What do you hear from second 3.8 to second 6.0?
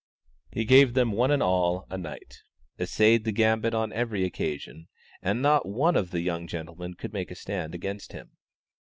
every occasion, and not one